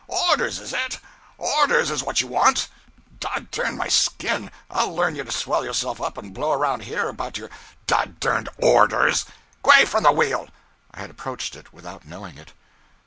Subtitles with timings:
[0.09, 0.97] orders_, is it?
[1.39, 2.67] _Orders _is what you want!
[3.19, 7.07] Dod dern my skin, i'll learn you to swell yourself up and blow around here
[7.07, 7.51] about your
[7.85, 9.25] dod derned orders!
[9.63, 10.47] G'way from the wheel!'
[10.89, 12.51] (I had approached it without knowing it.)